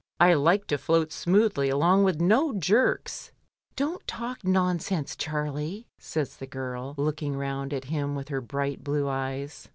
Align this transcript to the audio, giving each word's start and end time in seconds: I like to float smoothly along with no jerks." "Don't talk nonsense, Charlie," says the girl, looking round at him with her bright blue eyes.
I 0.19 0.33
like 0.33 0.65
to 0.65 0.79
float 0.79 1.11
smoothly 1.11 1.69
along 1.69 2.05
with 2.05 2.19
no 2.19 2.53
jerks." 2.55 3.31
"Don't 3.75 4.07
talk 4.07 4.43
nonsense, 4.43 5.15
Charlie," 5.15 5.85
says 5.99 6.37
the 6.37 6.47
girl, 6.47 6.95
looking 6.97 7.35
round 7.37 7.71
at 7.71 7.85
him 7.85 8.15
with 8.15 8.29
her 8.29 8.41
bright 8.41 8.83
blue 8.83 9.07
eyes. 9.07 9.69